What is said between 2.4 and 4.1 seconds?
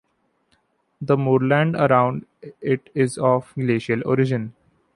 it is of glacial